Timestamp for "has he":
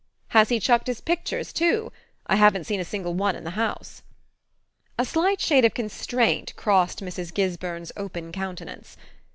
0.29-0.59